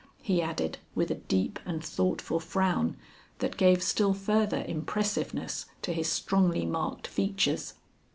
[0.23, 2.97] he added with a deep and thoughtful frown
[3.37, 7.75] that gave still further impressiveness to his strongly marked features.